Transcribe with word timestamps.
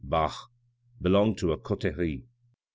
bah! 0.03 0.47
belong 0.99 1.35
to 1.35 1.51
a 1.51 1.57
coterie. 1.59 2.25